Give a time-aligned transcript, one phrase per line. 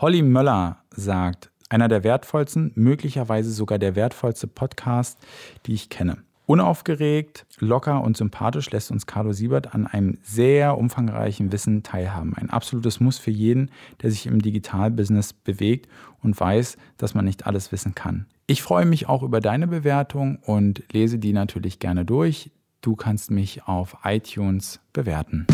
[0.00, 5.18] Holly Möller sagt, einer der wertvollsten, möglicherweise sogar der wertvollste Podcast,
[5.66, 6.16] die ich kenne.
[6.46, 12.34] Unaufgeregt, locker und sympathisch lässt uns Carlo Siebert an einem sehr umfangreichen Wissen teilhaben.
[12.34, 15.86] Ein absolutes Muss für jeden, der sich im Digitalbusiness bewegt
[16.22, 18.24] und weiß, dass man nicht alles wissen kann.
[18.46, 22.50] Ich freue mich auch über deine Bewertung und lese die natürlich gerne durch.
[22.80, 25.46] Du kannst mich auf iTunes bewerten.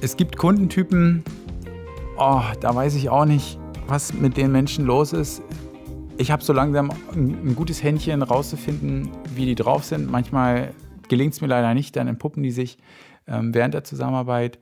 [0.00, 1.22] Es gibt Kundentypen,
[2.18, 5.42] oh, da weiß ich auch nicht, was mit den Menschen los ist.
[6.16, 10.10] Ich habe so langsam ein, gutes Händchen rauszufinden, wie die drauf sind.
[10.10, 10.74] Manchmal
[11.08, 12.78] gelingt es mir leider nicht, dann entpuppen die sich
[13.26, 14.58] ähm, während der Zusammenarbeit.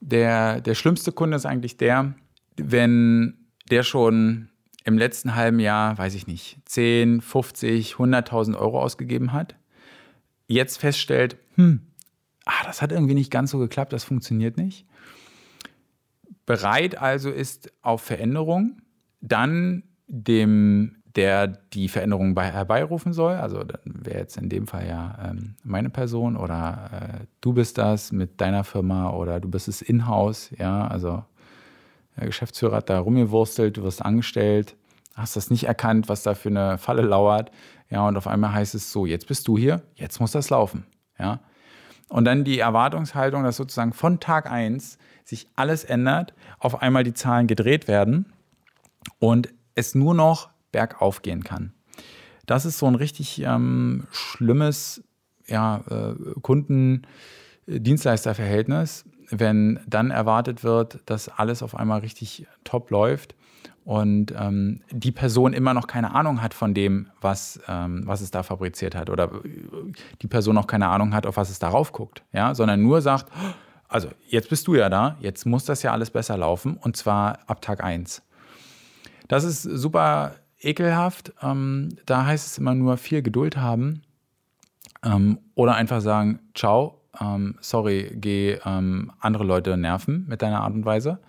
[0.00, 2.14] Der, der schlimmste Kunde ist eigentlich der,
[2.56, 4.48] wenn der schon
[4.84, 9.54] im letzten halben Jahr, weiß ich nicht, 10, 50, 100.000 Euro ausgegeben hat,
[10.48, 11.80] jetzt feststellt, hm,
[12.44, 14.86] ah, das hat irgendwie nicht ganz so geklappt, das funktioniert nicht.
[16.48, 18.80] Bereit also ist auf Veränderung,
[19.20, 25.18] dann dem, der die Veränderung bei, herbeirufen soll, also wäre jetzt in dem Fall ja
[25.28, 29.82] ähm, meine Person oder äh, du bist das mit deiner Firma oder du bist es
[29.82, 31.22] in-house, ja, also
[32.16, 34.74] der Geschäftsführer hat da rumgewurstelt, du wirst angestellt,
[35.14, 37.50] hast das nicht erkannt, was da für eine Falle lauert,
[37.90, 40.86] ja, und auf einmal heißt es so, jetzt bist du hier, jetzt muss das laufen,
[41.18, 41.40] ja.
[42.08, 47.12] Und dann die Erwartungshaltung, dass sozusagen von Tag 1 sich alles ändert, auf einmal die
[47.12, 48.32] Zahlen gedreht werden
[49.18, 51.74] und es nur noch bergauf gehen kann.
[52.46, 55.04] Das ist so ein richtig ähm, schlimmes
[55.46, 63.34] ja, äh, Kunden-Dienstleister-Verhältnis, wenn dann erwartet wird, dass alles auf einmal richtig top läuft
[63.88, 68.30] und ähm, die Person immer noch keine Ahnung hat von dem, was, ähm, was es
[68.30, 69.30] da fabriziert hat oder
[70.20, 73.32] die Person auch keine Ahnung hat, auf was es darauf guckt, ja, sondern nur sagt,
[73.88, 77.38] also jetzt bist du ja da, jetzt muss das ja alles besser laufen und zwar
[77.46, 78.20] ab Tag 1.
[79.26, 81.32] Das ist super ekelhaft.
[81.40, 84.02] Ähm, da heißt es immer nur viel Geduld haben
[85.02, 90.74] ähm, oder einfach sagen, ciao, ähm, sorry, geh ähm, andere Leute nerven mit deiner Art
[90.74, 91.20] und Weise.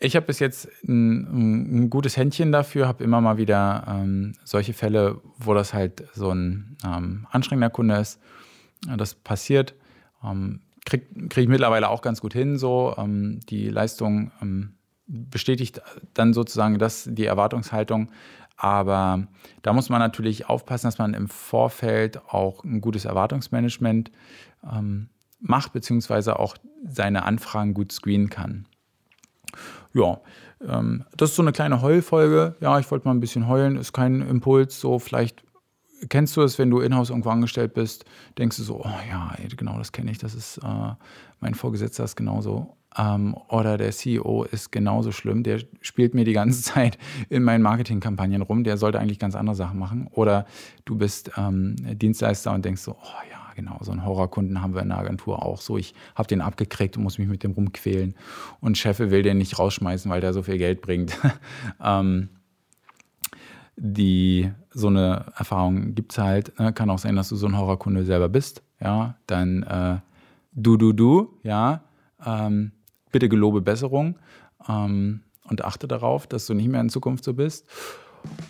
[0.00, 4.72] Ich habe bis jetzt ein, ein, gutes Händchen dafür, habe immer mal wieder ähm, solche
[4.72, 8.20] Fälle, wo das halt so ein ähm, anstrengender Kunde ist.
[8.96, 9.74] Das passiert.
[10.22, 12.58] Ähm, Kriege krieg ich mittlerweile auch ganz gut hin.
[12.58, 14.74] So ähm, die Leistung ähm,
[15.06, 15.82] bestätigt
[16.14, 18.10] dann sozusagen das, die Erwartungshaltung.
[18.56, 19.26] Aber
[19.62, 24.12] da muss man natürlich aufpassen, dass man im Vorfeld auch ein gutes Erwartungsmanagement
[24.62, 25.08] ähm,
[25.40, 26.56] macht, beziehungsweise auch
[26.88, 28.66] seine Anfragen gut screenen kann
[29.98, 30.20] ja,
[30.66, 32.56] ähm, das ist so eine kleine Heulfolge.
[32.60, 34.80] Ja, ich wollte mal ein bisschen heulen, ist kein Impuls.
[34.80, 35.42] So, vielleicht
[36.08, 38.04] kennst du es, wenn du in-house irgendwo angestellt bist,
[38.38, 40.94] denkst du so, oh ja, genau, das kenne ich, das ist äh,
[41.40, 42.76] mein Vorgesetzter ist genauso.
[42.96, 46.98] Ähm, oder der CEO ist genauso schlimm, der spielt mir die ganze Zeit
[47.28, 50.08] in meinen Marketingkampagnen rum, der sollte eigentlich ganz andere Sachen machen.
[50.12, 50.46] Oder
[50.84, 54.82] du bist ähm, Dienstleister und denkst so, oh ja, genau, so einen Horrorkunden haben wir
[54.82, 55.76] in der Agentur auch so.
[55.76, 58.14] Ich habe den abgekriegt und muss mich mit dem rumquälen.
[58.60, 61.18] Und Chef will den nicht rausschmeißen, weil der so viel Geld bringt.
[61.82, 62.28] ähm,
[63.76, 66.56] die, so eine Erfahrung gibt es halt.
[66.60, 66.72] Ne?
[66.72, 68.62] Kann auch sein, dass du so ein Horrorkunde selber bist.
[68.80, 69.96] Ja, dann äh,
[70.52, 71.82] du, du, du, ja.
[72.24, 72.70] Ähm,
[73.10, 74.16] bitte gelobe Besserung
[74.68, 77.66] ähm, und achte darauf, dass du nicht mehr in Zukunft so bist.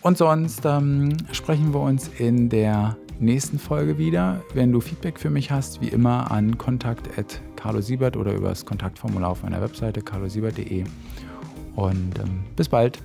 [0.02, 4.42] Und sonst ähm, sprechen wir uns in der nächsten Folge wieder.
[4.54, 9.42] Wenn du Feedback für mich hast, wie immer an kontakt.carlosiebert oder über das Kontaktformular auf
[9.42, 10.84] meiner Webseite carlosiebert.de.
[11.76, 12.98] Und ähm, bis bald.